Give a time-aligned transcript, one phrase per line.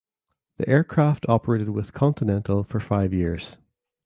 [0.57, 3.55] The aircraft operated with Continental for five years.